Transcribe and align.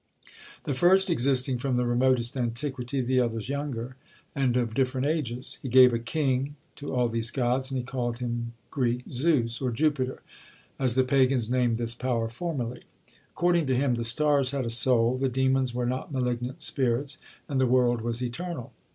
The 0.63 0.73
first 0.73 1.11
existing 1.11 1.59
from 1.59 1.77
the 1.77 1.85
remotest 1.85 2.35
antiquity; 2.35 3.01
the 3.01 3.19
others 3.19 3.49
younger, 3.49 3.97
and 4.33 4.57
of 4.57 4.73
different 4.73 5.05
ages. 5.05 5.59
He 5.61 5.69
gave 5.69 5.93
a 5.93 5.99
king 5.99 6.55
to 6.77 6.91
all 6.91 7.07
these 7.07 7.29
gods, 7.29 7.69
and 7.69 7.77
he 7.77 7.83
called 7.83 8.17
him 8.17 8.53
[Greek: 8.71 9.03
ZEUS], 9.11 9.61
or 9.61 9.69
Jupiter; 9.69 10.23
as 10.79 10.95
the 10.95 11.03
pagans 11.03 11.51
named 11.51 11.77
this 11.77 11.93
power 11.93 12.29
formerly. 12.29 12.81
According 13.33 13.67
to 13.67 13.75
him, 13.75 13.93
the 13.93 14.03
stars 14.03 14.49
had 14.49 14.65
a 14.65 14.71
soul; 14.71 15.19
the 15.19 15.29
demons 15.29 15.71
were 15.71 15.85
not 15.85 16.11
malignant 16.11 16.61
spirits; 16.61 17.19
and 17.47 17.61
the 17.61 17.67
world 17.67 18.01
was 18.01 18.23
eternal. 18.23 18.73